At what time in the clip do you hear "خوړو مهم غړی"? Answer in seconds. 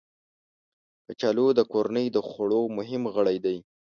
2.27-3.37